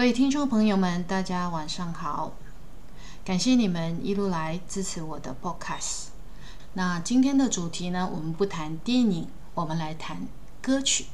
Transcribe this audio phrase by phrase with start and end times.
[0.00, 2.32] 各位听众朋友们，大家晚上好！
[3.22, 6.06] 感谢你们一路来支持我的 Podcast。
[6.72, 10.26] 那今天的主题呢，我们不谈电影，我们来谈
[10.62, 11.04] 歌曲。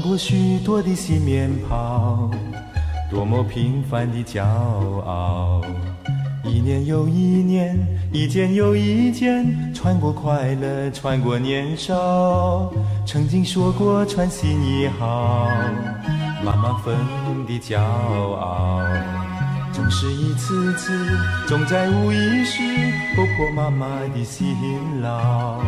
[0.00, 2.30] 穿过许多的新面庞，
[3.10, 5.60] 多么平凡的骄傲。
[6.42, 7.78] 一年又一年，
[8.10, 12.72] 一件又一件，穿过快乐，穿过年少。
[13.06, 15.50] 曾经说过穿新衣好，
[16.42, 16.96] 妈妈粉
[17.46, 18.82] 的骄傲。
[19.70, 21.06] 总是一次次，
[21.46, 22.62] 总在无意识
[23.14, 24.56] 戳破妈妈的辛
[25.02, 25.60] 劳。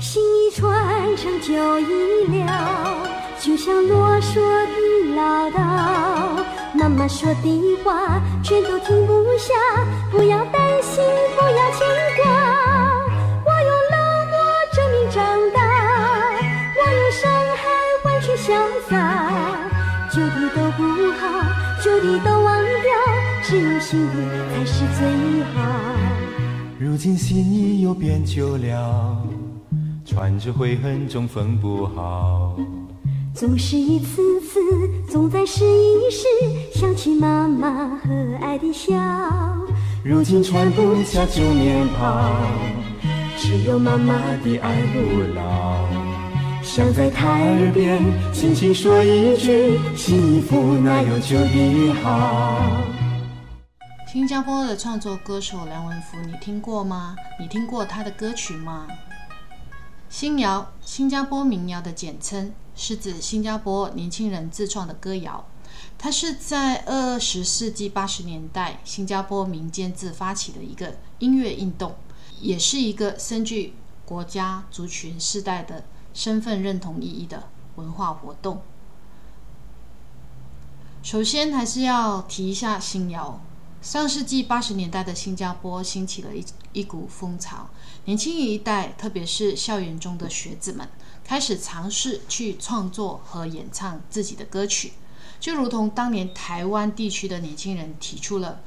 [0.00, 3.17] 新衣穿上旧衣了。
[3.40, 6.44] 就像啰嗦的唠叨，
[6.74, 9.54] 妈妈说的话全都听不下。
[10.10, 11.02] 不要担心，
[11.36, 12.30] 不要牵挂，
[13.44, 13.96] 我用冷
[14.28, 14.36] 漠
[14.74, 15.58] 证明长大，
[16.74, 17.62] 我用伤害
[18.02, 18.52] 换取潇
[18.88, 18.92] 洒。
[20.10, 21.22] 旧的都不好，
[21.82, 22.90] 旧的都忘掉，
[23.44, 24.14] 只有新的
[24.52, 25.56] 才是最好。
[26.78, 29.16] 如今新衣又变旧了，
[30.04, 32.56] 穿着悔恨中缝不好。
[33.38, 34.58] 总是一次次，
[35.08, 36.26] 总在试一试，
[36.76, 38.96] 想起妈妈和蔼的笑。
[40.02, 42.34] 如今穿不下旧面袍，
[43.36, 45.86] 只有妈妈的爱不老。
[46.64, 48.02] 想在她耳边
[48.34, 52.82] 轻轻说一句，幸福哪有旧的好？
[54.12, 57.14] 新加坡的创作歌手梁文福，你听过吗？
[57.38, 58.88] 你听过他的歌曲吗？
[60.08, 62.52] 新谣，新加坡民谣的简称。
[62.78, 65.44] 是指新加坡年轻人自创的歌谣，
[65.98, 71.96] 它是在二十世纪八十年代新加坡民间自发起的一个音乐运动，
[72.40, 73.74] 也是一个深具
[74.04, 75.84] 国家、族群、世代的
[76.14, 78.62] 身份认同意义的文化活动。
[81.02, 83.40] 首先，还是要提一下新谣。
[83.80, 87.70] 上世纪八十年代的新加坡兴起了一一股风潮，
[88.06, 90.88] 年轻一代，特别是校园中的学子们，
[91.28, 94.94] 开始尝试去创作和演唱自己的歌曲，
[95.38, 98.62] 就如同当年台湾地区的年轻人提出了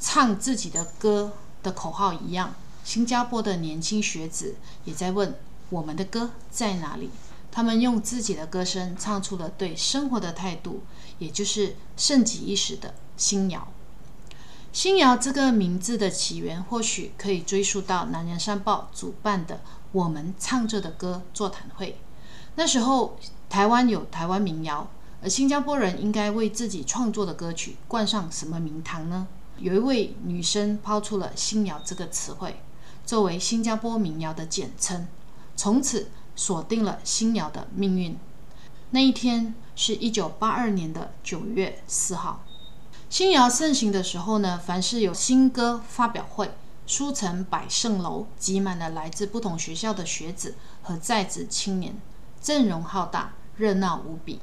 [0.00, 1.32] 唱自己的歌
[1.62, 5.38] 的口号一样，新加坡的年轻学子也在问
[5.68, 7.10] 我们的歌在哪里？
[7.50, 10.84] 他们用自己的歌声唱出了对生活的态度，
[11.18, 13.68] 也就是盛极一时的新谣。
[14.72, 19.60] 新谣这个名字的起源，或许可以追溯到南洋商报主办的
[19.92, 21.98] “我们唱着的歌”座谈会。
[22.54, 23.18] 那时候，
[23.50, 24.88] 台湾有台湾民谣，
[25.22, 29.28] 而新加坡人应该为自己创作的歌曲冠上什么名堂呢？
[29.58, 32.56] 有一位女生抛出了“新谣”这个词汇，
[33.04, 35.06] 作为新加坡民谣的简称，
[35.54, 38.18] 从此锁定了新谣的命运。
[38.92, 42.42] 那一天是一九八二年的九月四号。
[43.12, 46.50] 新谣盛行的时候呢，凡是有新歌发表会，
[46.86, 51.94] 书城百盛楼挤满了来自不同学校的学子和在职青年，
[52.40, 54.40] 阵容浩大，热闹无比。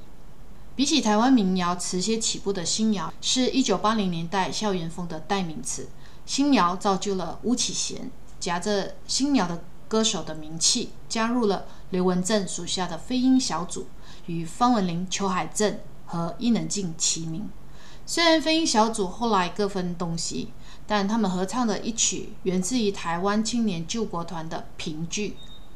[0.75, 5.89] 比起台湾民谣词些起步的新谣，是一九八零年代校园风的代名词。
[6.27, 13.87] 新谣造就了巫启贤夹着新谣的歌手的名气，加入了刘文正属下的飞鹰小组，
[14.27, 17.49] 与方文琳、裘海正和伊能静齐名。
[18.09, 20.51] 虽然飞鹰小组后来各分东西，
[20.87, 25.29] 但他们合唱的一曲源自于台湾青年救国团的《评剧》，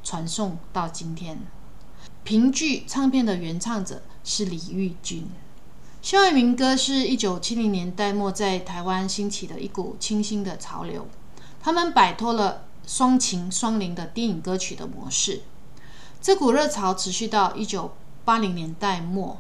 [0.04, 1.38] 传颂到今天。
[2.24, 5.28] 《评剧》唱片的原唱者是李玉君。
[6.02, 11.08] 校园民歌是一九七零年代末在台湾兴起的一股清新的潮流，
[11.62, 15.44] 他们摆脱了双情双灵的电影歌曲的模式。
[16.20, 17.94] 这股热潮持续到一九
[18.26, 19.40] 八零年代末。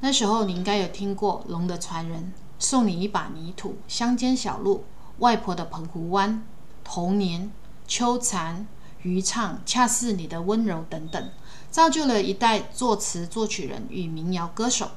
[0.00, 2.20] 那时候你应该有听过《龙的传人》
[2.58, 4.74] 《送你一把泥土》《乡间小路》
[5.18, 6.30] 《外婆的澎湖湾》
[6.84, 7.42] 《童年》
[7.86, 8.56] 《秋蝉》
[9.02, 11.30] 《渔唱》《恰似你的温柔》等等，
[11.70, 14.90] 造就了一代作词作曲人与民谣歌手。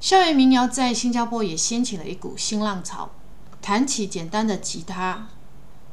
[0.00, 3.10] 校园民谣在新加坡也掀起了一股新浪潮。
[3.62, 5.28] 弹起简单的吉他，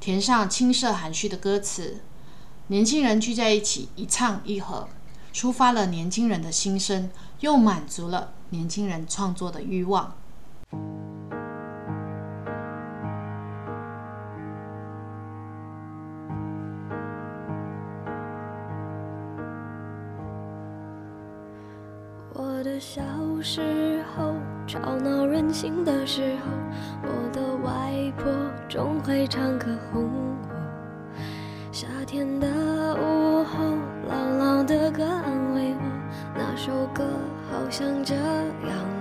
[0.02, 2.02] 填上青涩含蓄的歌词，
[2.68, 4.90] 年轻人聚在一起，一唱一和，
[5.34, 7.10] 抒发了年轻人的心声。
[7.42, 10.14] 又满足了年轻人创作的欲望。
[22.34, 23.02] 我的小
[23.42, 24.36] 时候
[24.68, 26.52] 吵闹任性的时候
[27.04, 28.32] 我的外婆
[28.70, 30.32] 总会唱歌哄我。
[31.72, 32.48] 夏天的
[32.96, 33.58] 午后
[34.08, 35.04] 朗朗的歌
[36.64, 37.04] 首歌
[37.50, 39.01] 好像这样。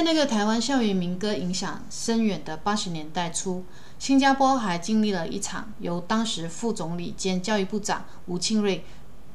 [0.00, 3.66] 在那个台湾校园民歌影响深远的八十年代初，
[3.98, 8.82] 新加坡还经历了一场由当时副总理兼教育部长吴庆瑞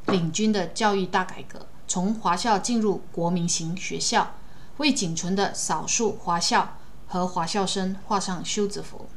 [0.07, 4.37] 领军的教育大改革，从华校进入国民型学校，
[4.77, 9.07] 为仅存的少数华校和华校生画上休止符。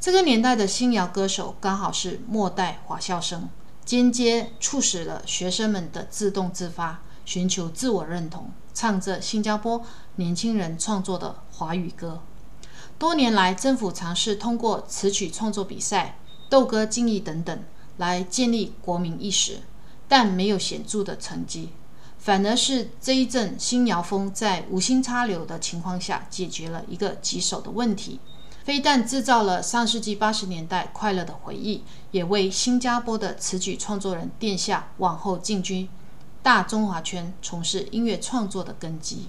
[0.00, 3.50] 这个年代的新谣歌手刚好是末代华校生，
[3.84, 9.84] 间接促使了学生们的自动自发，寻求自我认同，唱着新加坡
[10.16, 12.22] 年轻人创作的华语歌。
[12.98, 16.18] 多年来，政府尝试通过词曲创作比赛、
[16.48, 17.64] 斗歌竞艺等等
[17.96, 19.60] 来建立国民意识，
[20.06, 21.70] 但没有显著的成绩。
[22.18, 28.20] 反而是这一阵新谣风在无心插柳的情况下，解决了一个棘手的问题。
[28.62, 35.88] 非但制造了上世纪八十年代快乐的回忆，也为新加坡的词曲创作人奠下往后进军
[36.42, 39.28] 大中华圈从事音乐创作的根基。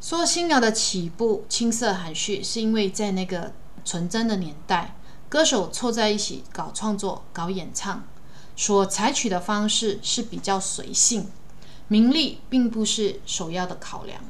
[0.00, 3.52] 说新谣的起步青涩含蓄，是因为在那个
[3.84, 4.96] 纯真的年代，
[5.28, 8.04] 歌手凑在一起搞创作、搞演唱，
[8.56, 11.28] 所采取的方式是比较随性，
[11.88, 14.20] 名利并不是首要的考量。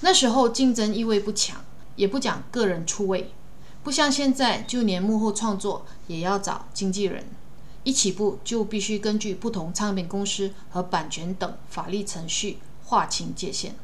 [0.00, 1.62] 那时候竞争意味不强。
[1.96, 3.32] 也不讲个人出位，
[3.82, 7.24] 不像现在，就连幕后创作也要找经纪人。
[7.86, 13.76] 一起步就必须根据不同唱片公司和版权等法律程序划清界限。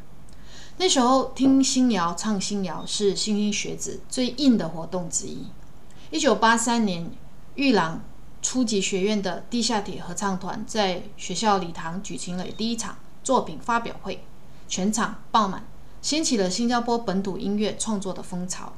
[0.79, 5.47] 那时候听新谣、唱新谣是新兴学子最硬的活动之一。
[6.11, 7.13] 一九八三年，
[7.55, 8.03] 玉郎
[8.43, 14.25] 初级学院的地下铁合唱团在学校礼堂举行了第一场作品发表会，
[14.67, 15.65] 全场爆满。
[16.01, 18.73] 掀起了新加坡本土音乐创作的风潮。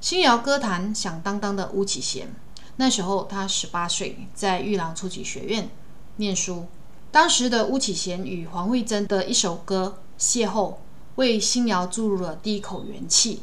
[0.00, 2.34] 新谣歌坛响当当的巫启贤，
[2.76, 5.70] 那时候他十八岁，在玉郎初级学院
[6.16, 6.66] 念书。
[7.10, 10.72] 当时的巫启贤与黄慧珍的一首歌《邂逅》，
[11.14, 13.42] 为新谣注入了第一口元气，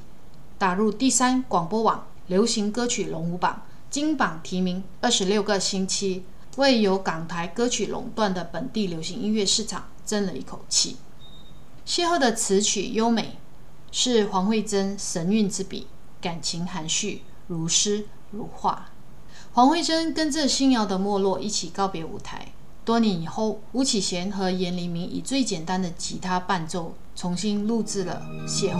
[0.59, 6.23] 打入第三广播网流行歌曲龙虎榜金榜题名二十六个星期，
[6.57, 10.97] 为由港台歌曲垄断的本地流行音乐市场争了一口气。
[11.87, 13.39] 邂逅的词曲优美，
[13.91, 15.87] 是黄慧珍神韵之笔，
[16.21, 18.89] 感情含蓄，如诗如画。
[19.55, 22.47] 黄慧珍跟着新谣的没落一起告别舞台。
[22.83, 28.19] 多年以后，吴启贤和严黎明以最简单的吉他伴奏，重新录制了
[28.49, 28.77] 《邂逅》。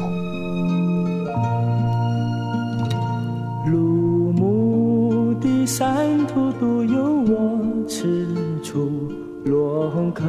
[3.70, 8.28] 入目的山途独有我此
[8.64, 9.12] 处，
[9.46, 10.26] 落红坑。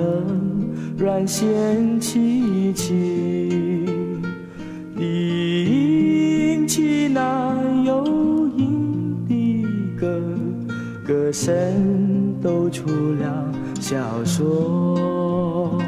[0.99, 2.93] 软弦凄凄，
[5.01, 8.05] 引起那幽
[8.59, 8.94] 隐
[10.05, 10.21] 歌
[11.07, 15.79] 歌声都出了小说。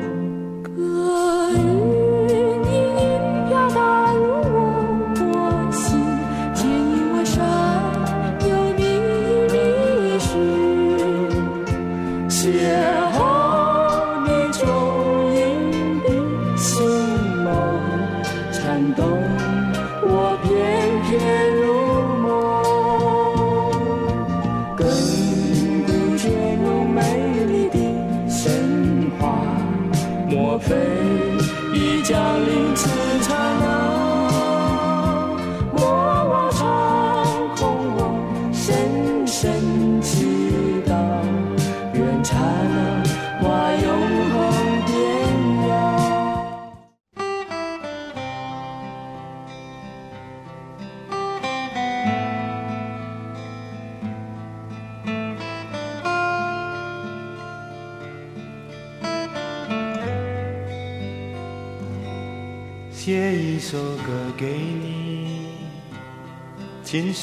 [0.62, 1.62] 歌声
[3.49, 4.05] 飘荡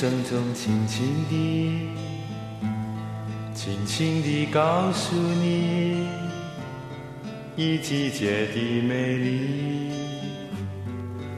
[0.03, 1.87] 声中轻轻地，
[3.55, 6.05] 轻轻地告诉你，
[7.55, 9.93] 一季节的美丽。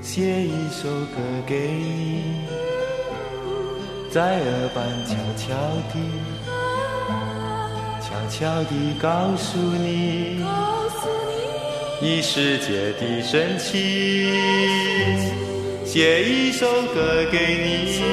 [0.02, 2.24] 写一首歌给你，
[4.10, 5.54] 在耳畔悄悄
[5.94, 6.00] 地，
[8.02, 10.44] 悄悄地告诉你。
[12.02, 13.78] 一世界的深情，
[15.96, 18.04] 写一首歌给你，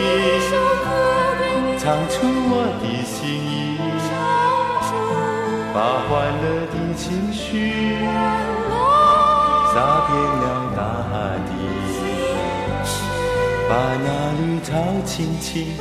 [1.80, 3.76] 唱出我的心意，
[5.74, 7.98] 把欢乐的情绪
[9.74, 9.74] 洒
[10.06, 10.80] 遍了大
[11.44, 11.50] 地，
[13.68, 14.06] 把那
[14.38, 14.70] 绿草
[15.04, 15.74] 青青，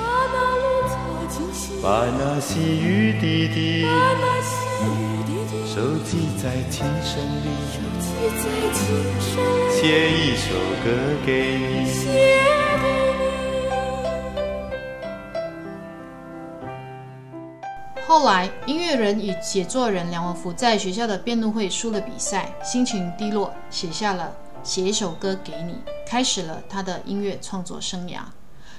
[1.83, 1.85] 把
[2.17, 3.85] 那细雨滴滴，
[5.67, 7.90] 收集在琴声里。
[9.71, 10.91] 写一首歌
[11.25, 11.89] 给你。
[18.05, 24.35] 后来，音乐人与写作人梁文福在学校的辩论会输了比赛，心情低落，写下了
[24.67, 25.73] 《写一首歌给你》，
[26.05, 28.19] 开始了他的音乐创作生涯。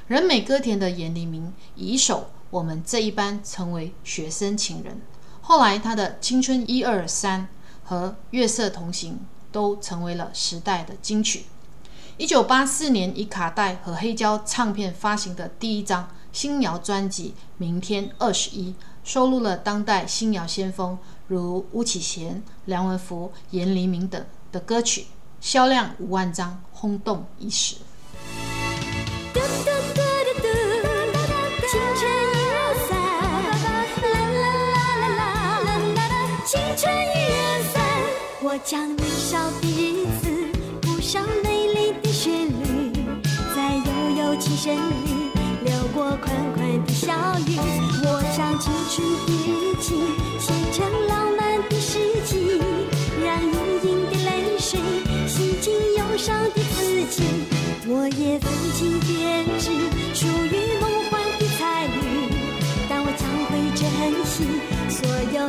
[0.06, 2.20] 人美歌甜的严黎明以一首
[2.50, 5.00] 《我们这一班》成为学生情人。
[5.40, 7.40] 后来，他的《青春一二三》
[7.92, 9.12] 和《月色同行》。
[9.52, 11.44] 都成为了时代的金曲。
[12.16, 18.70] 一九八四年以卡带和黑胶唱片发行的第一张新谣专辑《明天二十一》，
[19.04, 25.08] 收录了当代新谣先锋如巫启贤、梁文福、严黎明等的歌曲，
[25.38, 27.76] 销量五万张，轰动一时。
[38.52, 40.28] 我将年少的日子
[40.82, 42.92] 谱上美丽的旋律，
[43.56, 45.30] 在悠悠琴声里
[45.64, 47.14] 流过款款的小
[47.46, 47.56] 雨。
[48.04, 49.94] 我将青春的日记
[50.38, 52.60] 写成浪漫的诗集，
[53.24, 53.54] 让盈
[53.84, 54.78] 盈的泪水
[55.26, 57.22] 洗净忧伤的自己。
[57.86, 59.70] 我也曾经编织
[60.12, 60.91] 属于梦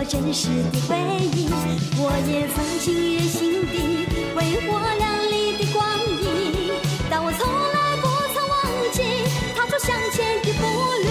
[0.05, 0.97] 真实的回
[1.33, 1.47] 忆，
[1.95, 4.05] 我也曾经热心地
[4.35, 5.81] 挥霍亮丽的光
[6.21, 6.23] 阴，
[7.09, 8.53] 但我从来不曾忘
[8.91, 8.99] 记
[9.55, 10.61] 踏出向前的步
[10.99, 11.07] 履，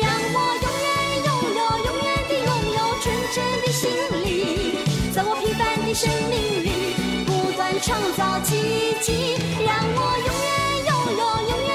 [0.00, 0.88] 让我永远
[1.26, 3.04] 拥有，永远地拥有纯
[3.34, 3.92] 真的心
[4.24, 4.28] 灵，
[5.12, 10.50] 在我平凡的生命里不断创造奇迹，让我永远
[10.88, 11.72] 拥有，永远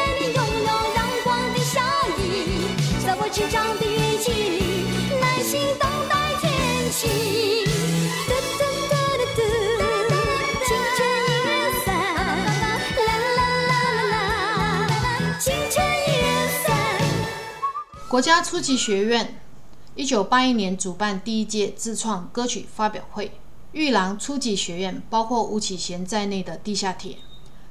[18.16, 19.42] 国家初级学院
[19.96, 23.34] 一九八一年主办第一届自创歌曲发表会，
[23.74, 27.18] 玉郎初级学院包括吴启贤在内的地下铁，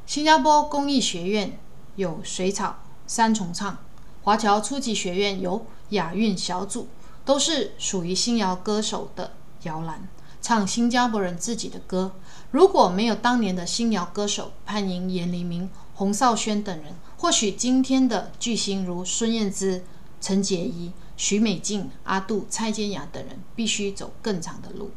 [0.05, 1.59] 新加坡工艺学院
[1.97, 3.79] 有水草三重唱，
[4.25, 6.89] 华侨初级学院有雅韵小组。
[7.25, 9.33] 都是属于新谣歌手的
[9.63, 10.07] 摇篮，
[10.43, 12.13] 唱新加坡人自己的歌。
[12.51, 19.85] 如果没有当年的新谣歌手潘迎、严黎明、洪少轩等人，或许今天的巨星如孙燕姿、
[20.25, 24.91] 陈洁仪、许美静、阿杜、蔡健雅等人，必须走更长的路。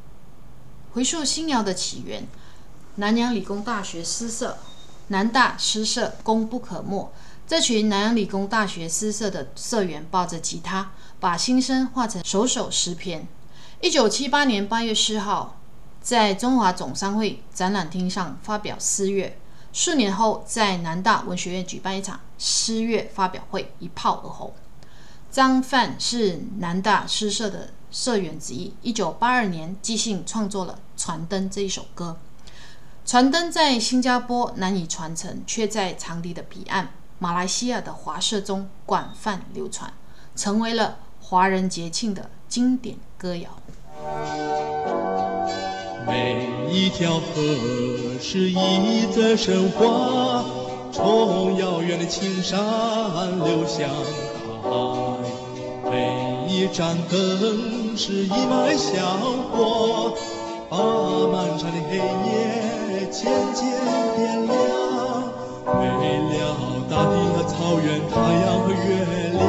[0.93, 2.25] 回溯新谣的起源，
[2.96, 4.57] 南洋理工大学诗社，
[5.10, 7.12] 南大诗社功不可没。
[7.46, 13.27] 这群南洋理工大学诗社的社员抱着吉他，把心声画成首首诗篇。
[13.81, 15.60] 一九七八年八月四号，
[16.00, 19.38] 在中华总商会展览厅上发表诗乐。
[19.74, 24.53] 数年后，在南大文学院举办一场诗乐发表会，一炮而红。
[25.29, 28.74] 张范是南大诗社的社员之一。
[28.81, 32.17] 一九八二年，即兴创作了《传灯》这一首歌。
[33.10, 36.89] 《传灯》在新加坡难以传承，却在长堤的彼岸。
[37.19, 39.91] 马来西亚的华社中广泛流传，
[40.36, 43.50] 成为了华人节庆的经典歌谣。
[46.05, 47.24] 每一条河
[48.22, 50.46] 是一则神话，
[50.91, 52.60] 从遥远的青山
[53.39, 53.89] 流向
[54.63, 55.06] 大海。
[56.67, 59.17] 一盏灯是一脉香
[59.53, 60.13] 火，
[60.69, 60.77] 把
[61.31, 63.71] 漫长的黑夜渐渐
[64.17, 64.53] 点亮。
[65.65, 66.57] 为了。
[66.89, 68.77] 大地和草原，太阳和月
[69.31, 69.39] 亮，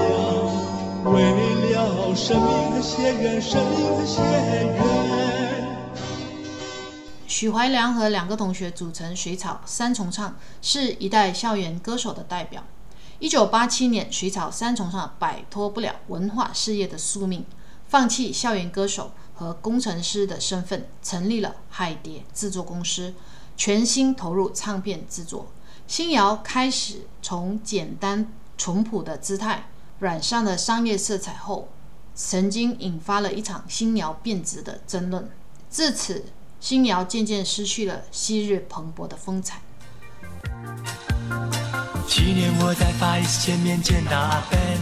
[1.12, 1.16] 为
[1.72, 5.66] 了生命和血缘，生命和血缘。
[7.26, 12.62] 许怀良和两个同学组成水草三重唱，是一代校园歌手的代表。
[13.20, 17.44] 一九八七年，水草三重唱摆脱不了文化事业的宿命，
[17.88, 23.14] 放弃校园歌手和工程师的身份，成立了海蝶制作公司，
[23.56, 25.48] 全心投入唱片制作。
[25.88, 31.68] 新谣开始从简单淳朴的姿态染上了商业色彩后，
[32.14, 35.28] 曾经引发了一场新谣变质的争论。
[35.68, 36.26] 自此，
[36.60, 39.60] 新谣渐渐失去了昔日蓬勃的风采。
[42.08, 44.78] 去年我在 Face 前面见到阿 Ben，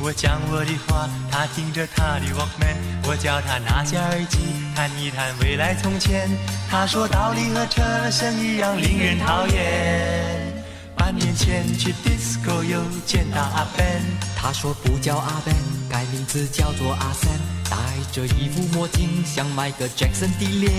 [0.00, 2.76] 我讲我的话，他听着他的 Walkman，
[3.06, 4.38] 我叫他拿下耳机，
[4.74, 6.30] 谈一谈未来从前。
[6.70, 10.64] 他说道理和车声一样令人讨厌。
[10.96, 14.00] 半年前去 Disco 又见到阿 Ben，
[14.34, 15.54] 他说不叫阿 Ben，
[15.90, 17.61] 改名字叫做阿 Sam，
[17.92, 20.72] 戴着一副墨镜，像迈克 Jackson 的脸。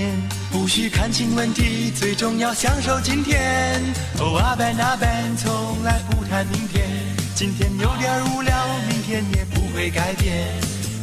[0.52, 3.80] 不需看清问题，最重要享受今天。
[4.18, 6.90] 哦，阿班阿 Ben 从来不谈明天，
[7.36, 8.56] 今天有点无聊，
[8.90, 10.48] 明天也不会改变。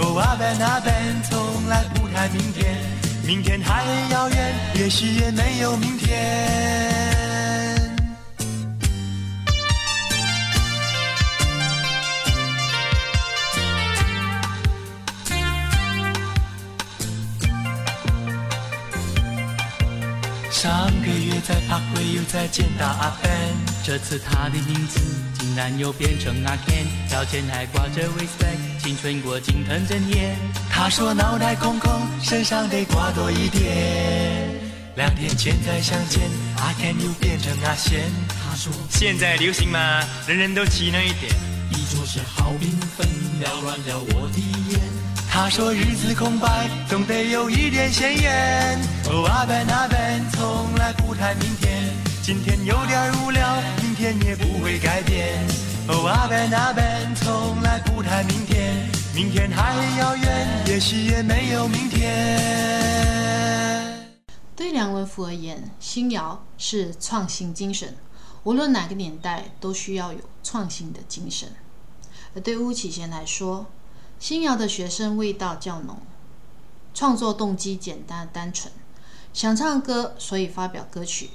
[0.00, 2.76] 哦，阿班阿 Ben 从来不谈明天，
[3.24, 7.09] 明天还很遥远，也许也没有明天。
[20.60, 25.00] 上个月在派对又再见到阿 Ben，这次他的名字
[25.38, 30.36] 竟然又变成阿 Ken，腰间还挂着 waistbag，青春过尽腾真眼。
[30.68, 31.90] 他说脑袋空空，
[32.22, 34.50] 身上得挂多一点。
[34.96, 38.10] 两天前再相见，阿 Ken 又变成阿贤。
[38.28, 39.78] 他说现在流行嘛，
[40.26, 41.34] 人人都气那一点。
[41.70, 43.08] 你做事好缤纷，
[43.42, 44.99] 缭乱了我的眼。
[45.42, 48.78] 他说日子空白，总得有一点鲜艳。
[49.06, 55.38] 哦，阿 Ben 阿笨从来不谈明天，今天有点无聊，明天也不会改变。
[55.88, 62.36] 哦，阿 Ben 阿笨从来不谈明天，明天还很遥远，也许也没有明天。
[64.54, 67.96] 对梁文福而言，新谣是创新精神，
[68.42, 71.48] 无论哪个年代都需要有创新的精神。
[72.34, 73.66] 而对巫启贤来说，
[74.20, 75.96] 新谣的学生味道较浓，
[76.92, 78.70] 创作动机简单单纯，
[79.32, 81.30] 想唱歌所以发表歌曲。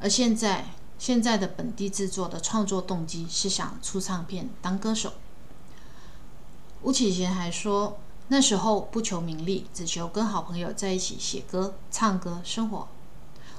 [0.00, 0.66] 而现在
[0.98, 5.12] 现在的本地制作的创作动机是想出唱片当歌手。
[6.82, 12.88] 吴启贤还说，那时候不求名利，只求跟好朋友在一起写歌、唱歌、生活。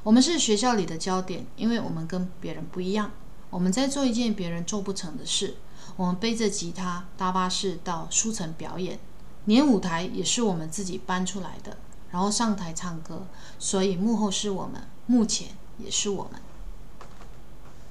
[0.04, 3.12] 我们是学校里的焦点，因为我们跟别人不一样，
[3.50, 5.56] 我们在做一件别人做不成的事。
[5.98, 9.00] 我们背着吉他搭巴士到书城表演，
[9.46, 11.78] 连舞台也是我们自己搬出来的，
[12.12, 13.26] 然后上台唱歌。
[13.58, 16.42] 所以幕后是我们，目前也是我们。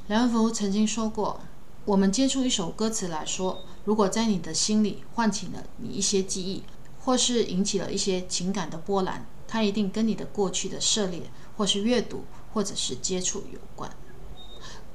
[0.07, 1.41] 梁文福曾经说过
[1.87, 6.63] ：“我们接触一首歌词来说，如果在你的心里唤起了你一些记忆，
[7.01, 13.91] 或是引起了一些情感的波澜，它一定跟你的过去的涉猎，或是阅读，或者是接触有关。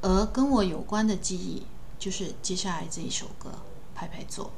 [0.02, 1.64] 而跟我有关的记忆。”
[2.00, 3.52] 就是接下来这一首歌，
[3.94, 4.50] 拍拍坐。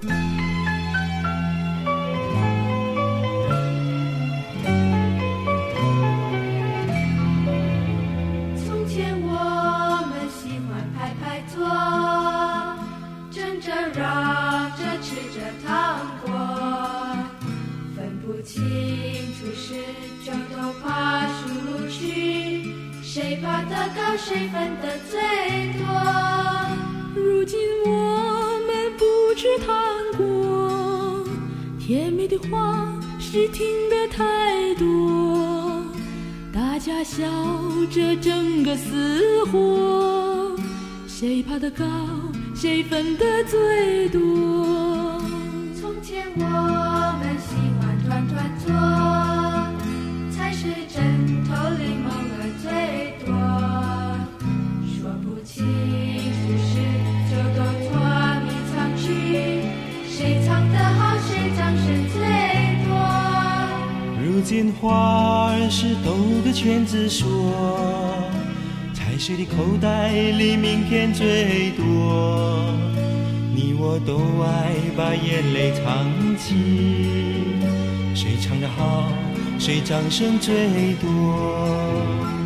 [8.56, 11.68] 从前我们喜欢拍拍坐，
[13.32, 16.30] 争着嚷着吃着糖果，
[17.96, 18.62] 分不清
[19.34, 19.84] 楚是
[20.24, 26.11] 就都爬树路去，谁爬得高谁分得最多。
[32.22, 32.88] 你的话
[33.20, 35.84] 是听得太多，
[36.54, 37.26] 大家笑
[37.90, 40.56] 着争个死活，
[41.08, 41.84] 谁爬得高，
[42.54, 45.20] 谁分得最多。
[45.82, 46.71] 从前我
[65.74, 67.26] 是兜个圈子说，
[68.94, 72.76] 踩水的口袋里名片最多。
[73.56, 76.06] 你我都爱把眼泪藏
[76.38, 76.56] 起，
[78.14, 79.10] 谁唱得好，
[79.58, 82.41] 谁掌声最多。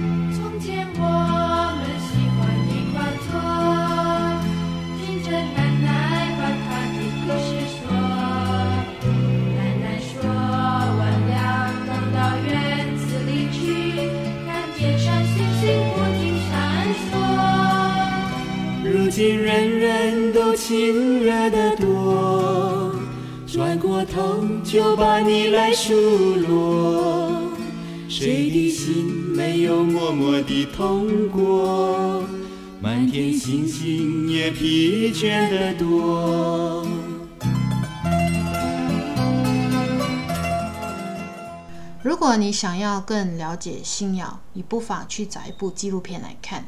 [19.16, 22.94] 今人人都亲热的多，
[23.48, 27.42] 转过头就把你来数落。
[28.10, 32.26] 谁的心没有默默地痛过？
[32.82, 36.86] 满天星星也疲倦的多。
[42.04, 46.66] 如果你想要更了解新谣，你不妨去找一部纪录片来看。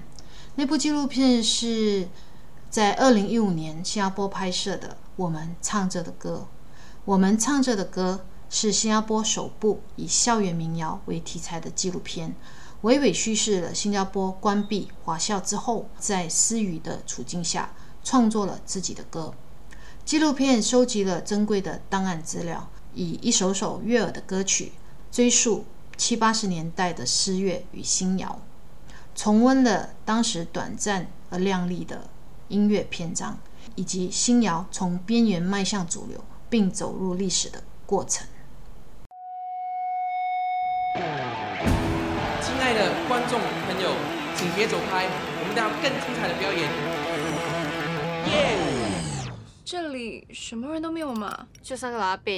[0.60, 2.08] 那部纪录片是
[2.70, 6.48] 在二零一五年新加坡拍摄的《我们唱着的歌》。
[7.06, 12.36] 我们唱着的歌是新加坡首部以校园民谣为题材的纪录片，
[12.84, 19.34] 娓娓叙事了新加坡关闭华校之后，在私语的处境下创作了自己的歌。
[20.04, 24.74] 纪录片收集了珍贵的档案资料，以一首首悦耳的歌曲。
[25.10, 28.40] 追溯七八十年代的诗乐与新谣，
[29.16, 32.10] 重温了当时短暂而亮丽的
[32.50, 33.38] 音乐篇章，
[33.76, 38.26] 以及新谣从边缘迈向主流并走入历史的过程。
[42.42, 43.92] 亲爱的观众朋友，
[44.36, 45.06] 请别走开，
[45.40, 46.72] 我们还有更精彩的表演。
[48.32, 48.58] 耶！
[49.66, 51.48] 这里什么人都没有嘛？
[51.62, 52.32] 就三个阿伯。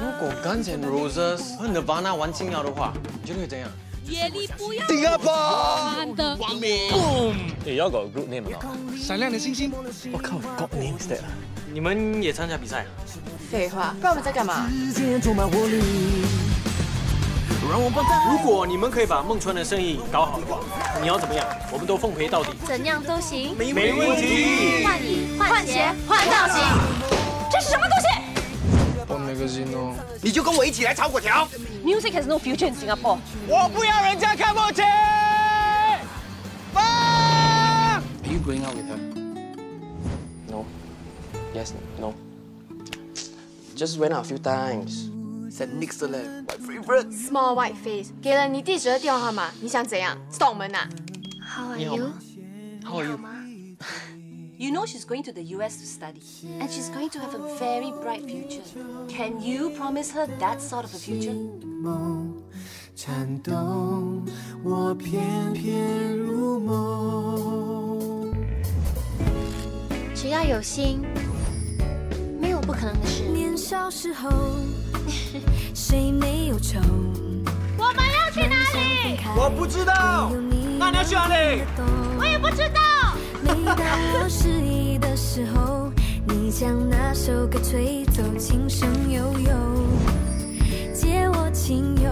[0.00, 3.70] 如果 Guns N' Roses 和 Nirvana 玩新谣的话，你觉得会怎样？
[4.06, 6.90] 夜里不要第二波玩的完美。
[7.64, 8.62] Hey, y'all got a group name not?
[8.98, 9.70] 闪亮的星星。
[9.70, 11.20] What kind of god name that?
[11.72, 12.86] 你们也参加比赛啊？
[13.50, 14.68] 废话，不然我们在干嘛？
[18.30, 20.60] 如果你们可以把孟川的生意搞好的话，
[21.00, 21.46] 你要怎么样？
[21.72, 22.50] 我们都奉陪到底。
[22.66, 24.84] 怎样都行，没问题。
[24.84, 26.62] 换衣、换鞋、换造型，
[27.50, 28.08] 这是什么东西
[30.21, 31.47] 你就跟我一起来炒粿条。
[31.83, 33.17] ？Music has no future in Singapore。
[33.47, 34.81] 我不要人家看不起。
[36.73, 38.01] Are
[38.31, 38.97] you going out with her?
[40.49, 40.65] No.
[41.53, 42.13] Yes, no.
[43.75, 45.09] Just went out a few times.
[45.51, 47.11] Said mix 的嘞，my favorite。
[47.11, 50.17] Small white face，给了你地址和电话号码，你想怎样？
[50.29, 50.87] 送门呐？
[51.41, 52.03] How are 你好 you？
[52.07, 52.13] 吗？
[52.85, 53.17] How are you？
[54.63, 56.21] You know she's going to the US to study,
[56.59, 58.61] and she's going to have a very bright future.
[59.07, 61.33] Can you promise her that sort of a future?
[62.95, 64.25] 颤动，
[64.61, 68.33] 我偏偏入梦。
[70.13, 71.05] 只要有心，
[72.41, 73.23] 没有不可能的事。
[73.23, 74.29] 年少时候，
[75.73, 76.77] 谁没有愁？
[77.77, 79.17] 我们要去哪里？
[79.37, 80.29] 我不知道。
[80.77, 81.63] 那你要去哪里？
[82.19, 82.81] 我也不知道。
[86.56, 89.50] 将那首歌吹奏，轻声悠悠，
[90.94, 92.08] 借我情悠。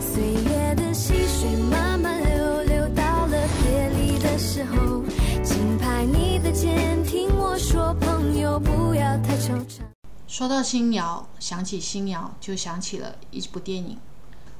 [0.00, 5.04] 岁月的溪水慢慢流，流到了别离的时候，
[5.44, 9.82] 轻拍你的肩，听我说，朋友不要太惆怅。
[10.26, 13.96] 说到新谣，想起新谣就想起了一部电影，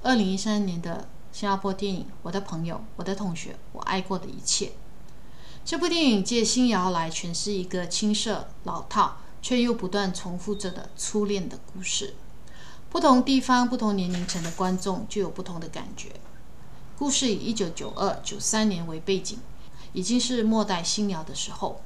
[0.04, 4.66] 二零一三年的新加坡电影《我的朋友、我的同学、我爱过的一切》。
[5.64, 12.14] 这部电影借新谣来诠释一个青涩、老套却又不断重复着的初恋的故事。
[12.90, 16.10] 不同地方、不同年龄层的观众就有不同的感觉。
[16.98, 19.38] 故事以一九九二、九三年为背景，
[19.94, 21.80] 已经是末代新谣的时候。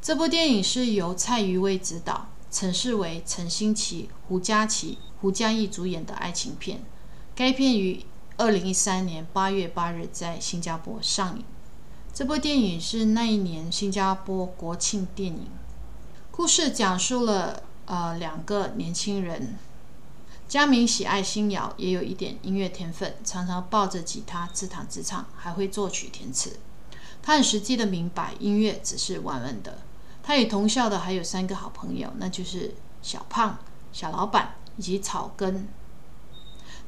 [0.00, 2.28] 这部电影是由蔡余威执导。
[2.50, 6.82] 陈世维、陈新奇、胡佳琪、胡嘉义主演的爱情片，
[7.36, 8.04] 该片于
[8.38, 11.44] 二零一三年八月八日在新加坡上映。
[12.12, 15.48] 这部电影是那一年新加坡国庆电影。
[16.30, 19.56] 故事讲述了呃两个年轻人，
[20.48, 26.58] 佳明喜爱新谣，也有一点音乐天分，常常抱着吉他自弹自唱，还会作曲填词。
[27.22, 29.78] 他很实际的明白，音乐只是玩玩的。
[30.22, 33.58] 他与同校的还有三个好朋友，那就是小胖、
[33.92, 35.68] 小老板以及草根。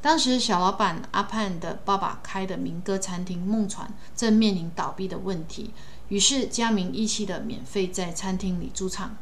[0.02, 5.70] 当时小老板阿盼的爸爸开的民歌餐厅梦传正面临倒闭的问题，
[6.08, 9.16] 于是佳明义气的免费在餐厅里驻唱。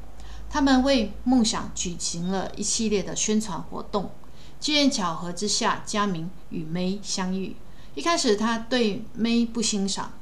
[0.48, 4.10] 他们为梦想举行了一系列的宣传活动。
[4.58, 7.56] 机缘巧合之下，佳明与 May 相遇。
[7.94, 10.12] 一开始他对 May 不欣赏，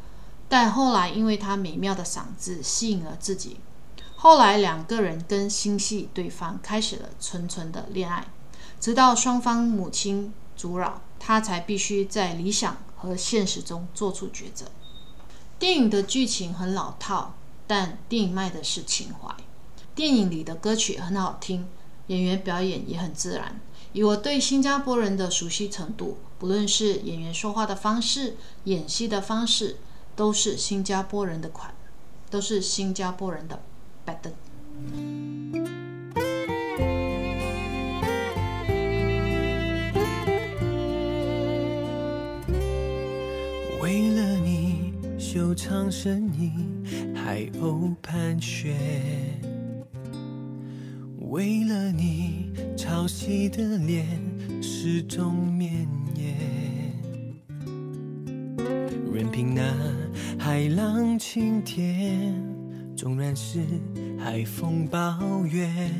[0.48, 3.58] 但后来因为她美妙的嗓子吸引了自己。
[4.16, 8.26] 后来两个人更心系对方，开始了纯纯的恋爱，
[8.80, 14.66] 直到双方母亲阻扰，他才必须在理想和现实中做出抉择。
[15.58, 17.34] 电影的剧情很老套，
[17.66, 19.34] 但电影卖的是情怀。
[19.94, 21.66] 电影里的歌曲很好听，
[22.08, 23.60] 演员表演也很自然，
[23.92, 29.76] 以我对新加坡人的熟悉程度，不论是演员说话的方式、演戏的方式，
[30.14, 31.72] 都是新加坡人的款，
[32.30, 33.62] 都是新加坡人的
[34.04, 35.77] better。
[43.88, 48.74] 为了你，修长身影，海鸥盘旋；
[51.30, 54.04] 为了你，潮汐的脸
[54.60, 56.36] 始终绵延。
[59.10, 59.62] 任凭那
[60.38, 62.34] 海浪晴天，
[62.94, 63.60] 纵然是
[64.18, 65.90] 海风抱怨，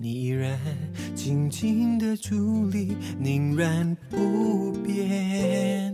[0.00, 0.58] 你依然
[1.14, 5.92] 静静的伫立，凝然不变。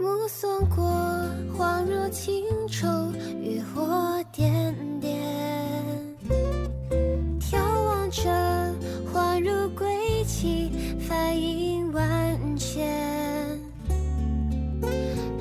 [0.00, 0.82] 目送过
[1.54, 2.88] 恍若轻舟，
[3.38, 5.20] 渔火点点，
[7.38, 8.74] 眺望着
[9.12, 10.72] 恍如归期，
[11.06, 12.88] 繁影万千。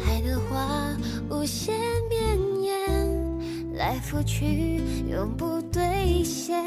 [0.05, 0.93] 爱的花
[1.29, 1.73] 无限
[2.09, 6.61] 绵延，来赴去永不兑现。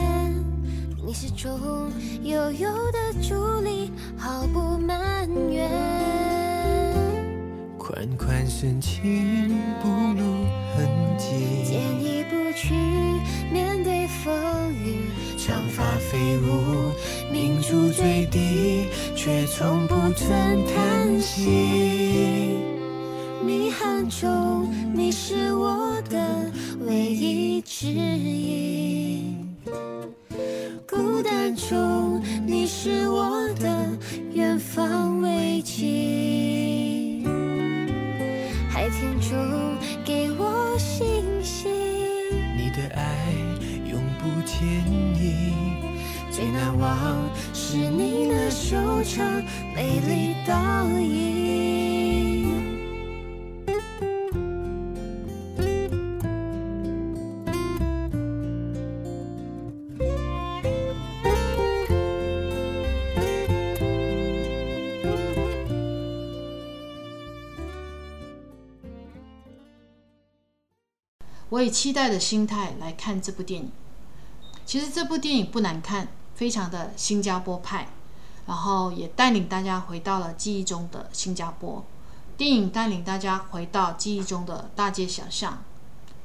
[1.04, 1.90] 你始终
[2.22, 6.21] 悠悠的伫立，毫不埋怨。
[7.82, 10.22] 款款深情不露
[10.72, 10.86] 痕
[11.18, 12.72] 迹，见你不去，
[13.52, 16.92] 面对风雨，长发飞舞，
[17.32, 20.28] 明珠坠地，却从不曾
[20.64, 22.60] 叹息。
[23.44, 26.52] 迷航中，你是我的
[26.86, 29.34] 唯一指引；
[30.88, 33.98] 孤单中，你是我的
[34.32, 36.31] 远方慰藉。
[46.72, 49.26] 最难忘是你那修长
[49.74, 51.52] 美丽倒影。
[71.50, 73.70] 我以期待的心态来看这部电影。
[74.64, 77.88] 其实这部电影不难看，非常的新加坡派，
[78.46, 81.84] 然后也带领大家回到了记忆中的新加坡。
[82.36, 85.62] 电影带领大家回到记忆中的大街小巷，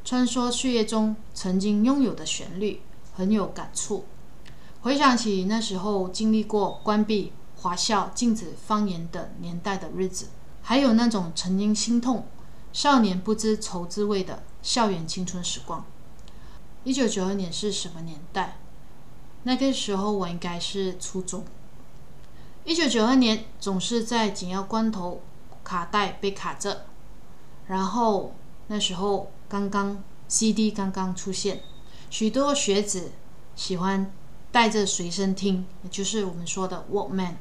[0.04, 2.82] 穿梭岁月中曾经拥有的旋律，
[3.14, 4.06] 很有感触。
[4.82, 10.30] 回想起那时候经历过关闭华校禁止方言的年代的日子，
[10.62, 12.26] 还有那种曾经心痛
[12.72, 15.86] 少年不知愁滋味的校园青春时光。
[16.84, 18.58] 一九九二年是什么年代？
[19.48, 21.46] 那个时候我应该是初中。
[22.66, 25.22] 一九九二年总是在紧要关头，
[25.64, 26.86] 卡带被卡着，
[27.68, 28.36] 然后
[28.68, 31.62] 那时候刚刚 CD 刚刚出现，
[32.10, 33.14] 许多学子
[33.56, 34.12] 喜欢
[34.52, 37.36] 带着随身听，也就是我们说的 Walkman，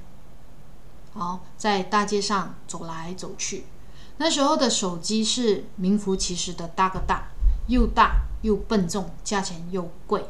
[1.12, 3.64] 好在大街上走来走去。
[4.18, 7.30] 那时候的手机是名副其实的大哥大，
[7.66, 8.26] 又大。
[8.42, 10.24] 又笨重，价钱又贵。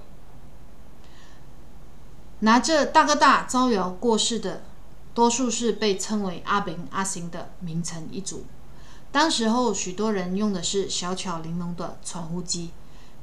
[2.40, 4.62] 拿着大哥大招摇过市的，
[5.14, 8.44] 多数是被称为阿炳阿行的名臣一族。
[9.10, 12.70] 当时候，许多人用的是小巧玲珑的传呼机，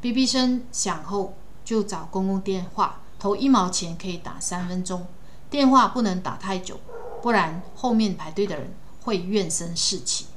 [0.02, 5.06] 哔哔声响后就找公共电话，投一毛钱可以打三分钟。
[5.50, 6.80] 电话不能打太久，
[7.22, 8.74] 不然后面排队的人
[9.04, 10.28] 会怨声四起。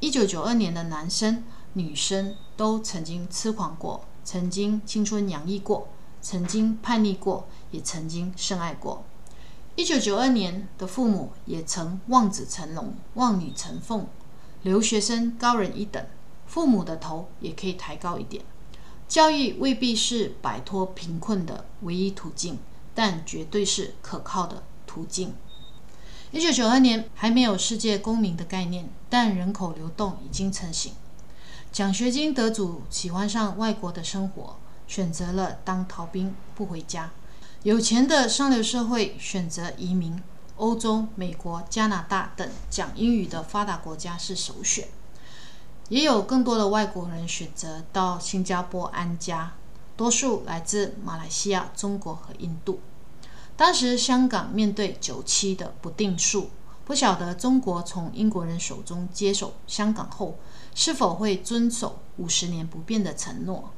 [0.00, 1.44] 一九九二年的男生。
[1.74, 5.86] 女生都曾经痴狂过，曾经青春洋溢过，
[6.20, 9.04] 曾经叛逆过，也曾经深爱过。
[9.76, 14.06] 一九九二年的父母也曾望子成龙，望女成凤，
[14.62, 16.04] 留学生高人一等，
[16.46, 18.44] 父母的头也可以抬高一点。
[19.08, 22.58] 教育未必是摆脱贫困的唯一途径，
[22.94, 25.34] 但绝对是可靠的途径。
[26.30, 30.92] 一九九二年还没有世界公民的概念，但人口流动已经成型。
[31.72, 34.56] 奖学金得主喜欢上外国的生活，
[34.86, 37.10] 选择了当逃兵不回家；
[37.62, 40.22] 有钱的上流社会选择移民，
[40.56, 44.88] 欧洲、美国、加拿大等讲英语的发达国家是首选。
[45.90, 49.52] 也有更多的外国人选择到新加坡安家，
[49.94, 52.80] 多数来自马来西亚、中国和印度。
[53.58, 56.48] 当时香港面对九七的不定数，
[56.86, 60.38] 不晓得中国从英国人手中接手香港后。
[60.72, 63.72] 是否会遵守五十年不变的承诺？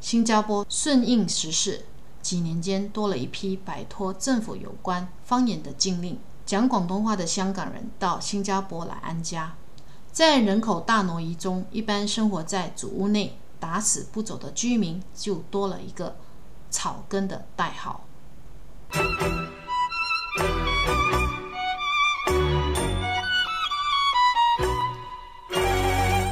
[0.00, 1.84] 新加坡顺应时势，
[2.22, 9.54] 几年间多了一批摆脱政府有关方言的禁令，讲广东话的香港人到新加坡来安家。
[10.12, 16.16] 在人口大挪移中，一般生活在祖屋内打死不走的居民就多了一个
[16.70, 18.04] “草根”的代号。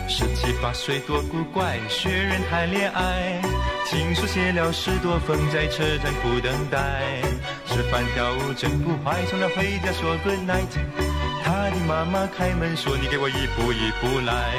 [0.06, 3.40] 十七八岁多古怪，学人谈恋爱。
[3.90, 6.78] 情书写了十多封，在车站不等待。
[7.66, 10.70] 吃饭跳舞真不坏，从那回家说 good night。
[11.42, 14.54] 他的妈妈开门说：“你给我一步一步来。”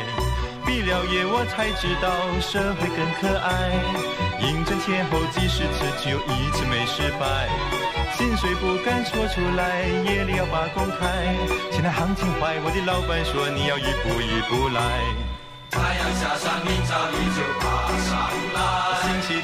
[0.68, 3.72] 毕了业我才知道社会更可爱。
[4.42, 7.48] 应征前后几十次，只有一次没失败。
[8.18, 11.08] 薪水不敢说出来，夜里要把工开。
[11.72, 14.82] 现在行情坏，我的老板说你要一步一步来。
[15.72, 18.28] 太阳下山，明早你就爬上
[18.60, 19.01] 来。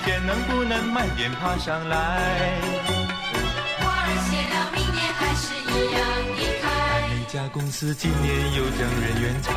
[0.08, 2.62] 天能不能慢点爬上来？
[3.78, 6.00] 花儿谢了，明年还是一样
[6.38, 6.66] 的开。
[7.14, 9.52] 哪家公司今年又将人员裁？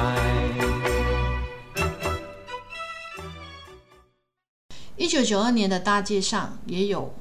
[4.96, 7.14] 一九九二年的大街上也有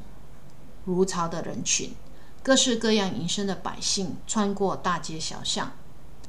[0.83, 1.93] 如潮的人群，
[2.41, 5.71] 各式各样营生的百姓穿过大街小巷。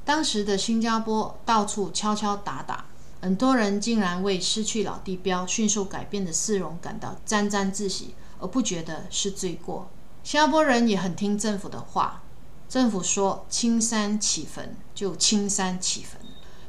[0.04, 2.84] 当时的新加坡到处敲敲打打。
[3.22, 9.90] 很多人竟然为失去老地标、迅速改变的市容感到沾沾自喜，而不觉得是罪过。
[10.22, 12.22] 新加坡人也很听政府的话，
[12.66, 16.18] 政府说青山起坟就青山起坟，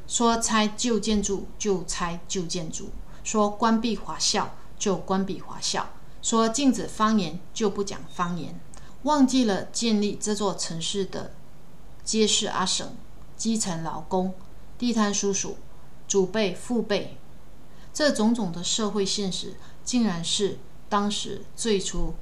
[0.06, 2.90] 说拆旧建筑就拆旧建筑，
[3.24, 5.88] 说关闭华校就关闭华校，
[6.20, 8.60] 说禁止方言就不讲方言，
[9.04, 11.32] 忘记了建立这座城市的
[12.04, 12.94] 街市阿婶、
[13.38, 14.34] 基层劳工、
[14.76, 15.56] 地摊叔叔。
[16.12, 17.16] 祖辈、父辈，
[17.90, 22.12] 这种种的社会现实，竟然是当时最初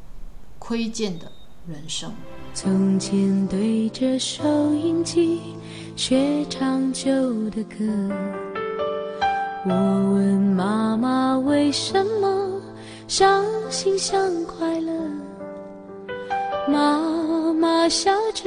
[0.60, 1.32] 窥见的
[1.66, 2.12] 人生。
[2.54, 5.40] 从前对着收音机
[5.96, 7.84] 学唱旧的歌，
[9.66, 12.62] 我问妈妈为什么
[13.08, 14.92] 伤心像快乐，
[16.68, 18.44] 妈妈笑着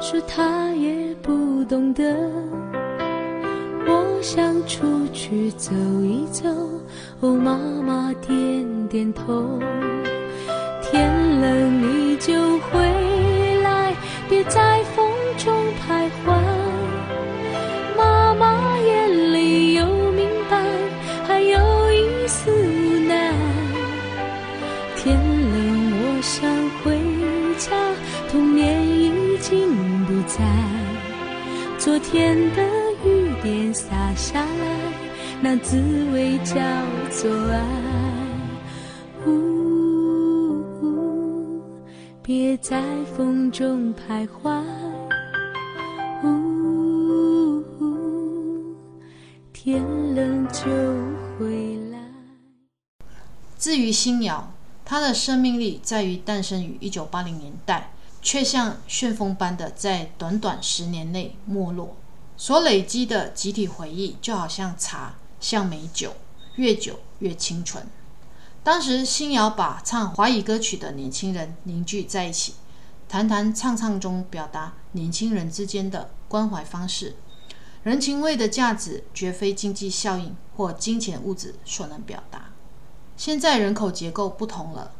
[0.00, 2.57] 说她也不懂得。
[4.20, 6.48] 想出去走一走，
[7.20, 9.58] 哦，妈妈点点头。
[10.82, 12.78] 天冷你就回
[13.62, 13.94] 来，
[14.28, 16.36] 别在风中徘徊。
[17.96, 20.64] 妈妈眼里有明白，
[21.26, 21.58] 还有
[21.92, 23.32] 一丝无奈。
[24.96, 26.50] 天冷我想
[26.82, 26.98] 回
[27.56, 27.70] 家，
[28.30, 29.68] 童年已经
[30.04, 30.44] 不在。
[31.78, 32.62] 昨天的。
[33.04, 33.72] 雨点
[34.30, 34.92] 下来，
[35.40, 35.78] 那滋
[36.12, 36.54] 味叫
[37.10, 37.64] 做爱。
[39.26, 40.62] 呜，
[42.22, 42.82] 别在
[43.16, 44.62] 风中徘徊。
[46.24, 47.64] 呜，
[49.50, 49.82] 天
[50.14, 50.60] 冷就
[51.38, 51.98] 回来。
[53.58, 54.52] 至于新谣，
[54.84, 61.96] 它的生命力在于诞生于一九八零年代，却像旋风般的在短短十年内没落。
[62.40, 66.14] 所累积的集体回忆，就好像茶，像美酒，
[66.54, 67.84] 越久越清纯。
[68.62, 72.54] 当时新瑶把唱华语歌曲的年轻人凝聚在一起，
[73.08, 77.16] 谈谈唱唱中表达年轻人之间的关怀方式。
[77.82, 82.50] 人情味的价值绝非经济效应或金钱物质所能表达。
[83.16, 84.92] 现在人口结构不同了，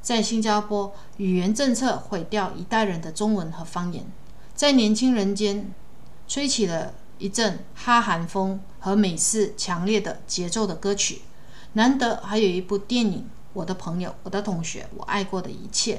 [0.00, 4.10] 在新加坡，语言政策毁掉一代人的中文和方言，
[4.54, 5.74] 在年轻人间。
[6.30, 11.22] 吹起了一阵哈韩风和美式强烈的节奏的歌曲，
[11.72, 13.18] 难得还有一部电影
[13.52, 15.96] 《我的朋友，我的同学，我爱过的一切》，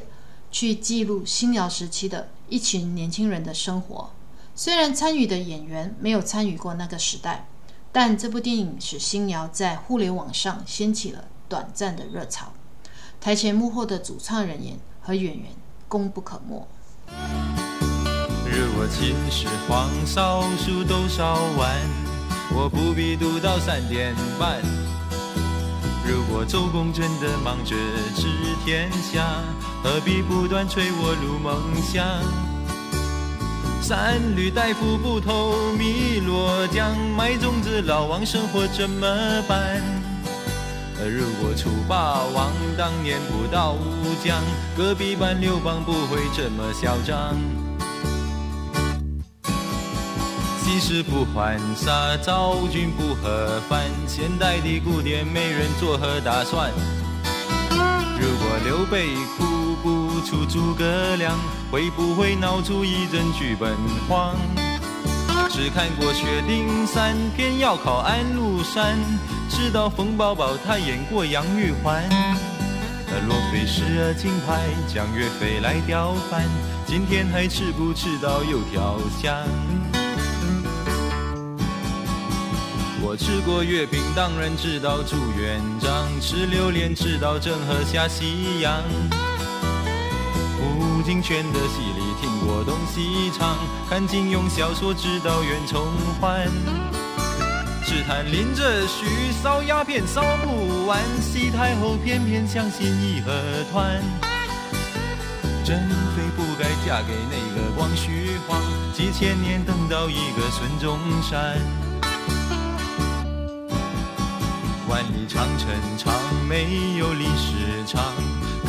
[0.50, 4.12] 去记录新谣时期的一群年轻人的生活。
[4.56, 7.50] 虽然参与的演员没有参与过那个时代，
[7.92, 12.54] 但这部电影使新谣在互联网上掀起了短暂的热潮。
[13.20, 15.52] 台前幕后的主唱人员和演员
[15.90, 16.66] 功不可没。
[18.54, 21.72] 如果其实黄烧书都烧完，
[22.54, 24.60] 我不必读到三点半。
[26.06, 27.76] 如果周公真的忙着
[28.14, 28.28] 治
[28.66, 29.26] 天下，
[29.82, 32.06] 何必不断催我入梦乡？
[33.82, 39.08] 三闾大夫不投汨罗江，卖粽子老王生活怎么
[39.48, 39.82] 办？
[41.00, 44.44] 如果楚霸王当年不到乌江，
[44.76, 47.38] 隔壁班刘邦不会这么嚣张。
[50.82, 53.84] 历史不换杀，昭君不和番。
[54.08, 56.72] 现代的古典美人作何打算？
[58.20, 61.38] 如果刘备哭不出诸葛亮，
[61.70, 63.78] 会不会闹出一阵剧本
[64.10, 64.36] 荒？
[65.52, 68.98] 只看过薛丁山，偏要考安禄山。
[69.50, 72.04] 知道冯宝宝他演过杨玉环。
[73.28, 76.42] 若非时而金牌，将岳飞来调翻，
[76.88, 79.46] 今天还吃不吃到油条香？
[83.04, 88.80] 我吃过月饼，当然知道朱元璋；吃榴莲，知道郑和下西洋。
[90.60, 93.58] 胡金铨的戏里听过东西唱，
[93.90, 95.88] 看金庸小说知道袁崇
[96.22, 96.48] 焕。
[97.84, 103.32] 只谈林则徐烧鸦片烧不完，西太后偏偏相信义和
[103.72, 104.00] 团。
[105.66, 108.62] 珍妃不该嫁给那个光绪皇，
[108.94, 111.60] 几千年等到一个孙中山。
[114.92, 116.14] 万里长城长，
[116.50, 118.04] 没有历史长，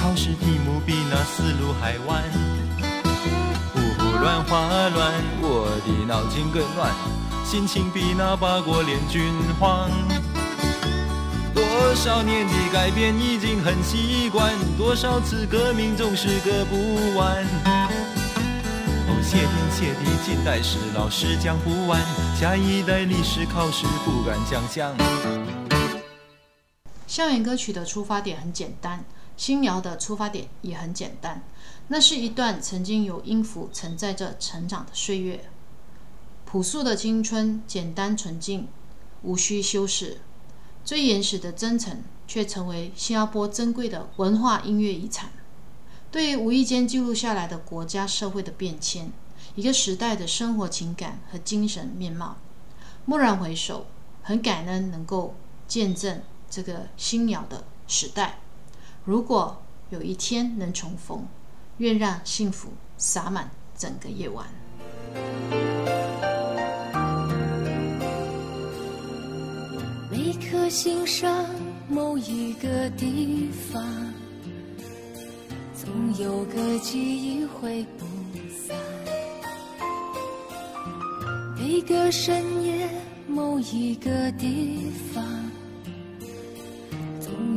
[0.00, 2.22] 考试题目比那思路还晚。
[3.74, 6.94] 五胡乱花乱，我的脑筋更乱。
[7.44, 9.90] 心情比那八国联军慌，
[11.52, 11.64] 多
[11.96, 17.44] 少年的改变已经很习惯，多少次革命总是革不完。
[19.08, 22.00] 哦，谢天谢地，近代史老师讲不完，
[22.38, 24.94] 下一代历史考试不敢想象。
[27.12, 29.04] 校园歌曲的出发点很简单，
[29.36, 31.42] 新谣的出发点也很简单，
[31.88, 35.44] 那是一段曾经有音符承载着成长的岁月。
[36.46, 38.66] 朴素的青春，简单纯净，
[39.24, 40.22] 无需修饰，
[40.86, 45.32] 最原始的真诚，却成为新加坡珍贵的文化音乐遗产。
[46.10, 49.12] 对无意间记录下来的国家社会的变迁，
[49.54, 52.38] 一个时代的生活情感和精神面貌。
[53.04, 53.84] 蓦然回首，
[54.22, 55.34] 很感恩能够
[55.68, 56.22] 见证
[56.52, 58.38] 这个新鸟的时代。
[59.06, 61.26] 如果有一天能重逢，
[61.78, 64.46] 愿让幸福洒满整个夜晚。
[70.10, 71.46] 每颗心上
[71.88, 73.82] 某一个地方，
[75.74, 75.90] 总
[76.22, 78.04] 有个记忆会不
[78.68, 78.76] 散。
[81.56, 82.90] 每个深夜
[83.26, 85.24] 某一个地方，